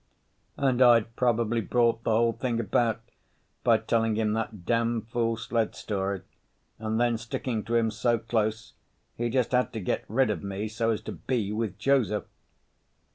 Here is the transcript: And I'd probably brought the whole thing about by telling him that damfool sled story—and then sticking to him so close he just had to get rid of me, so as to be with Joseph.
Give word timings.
And 0.57 0.81
I'd 0.81 1.15
probably 1.15 1.61
brought 1.61 2.03
the 2.03 2.09
whole 2.09 2.33
thing 2.33 2.59
about 2.59 3.01
by 3.63 3.77
telling 3.77 4.15
him 4.15 4.33
that 4.33 4.65
damfool 4.65 5.37
sled 5.37 5.75
story—and 5.75 6.99
then 6.99 7.19
sticking 7.19 7.63
to 7.65 7.75
him 7.75 7.91
so 7.91 8.17
close 8.17 8.73
he 9.15 9.29
just 9.29 9.51
had 9.51 9.71
to 9.73 9.79
get 9.79 10.03
rid 10.07 10.31
of 10.31 10.41
me, 10.41 10.67
so 10.67 10.89
as 10.89 11.01
to 11.01 11.11
be 11.11 11.51
with 11.51 11.77
Joseph. 11.77 12.25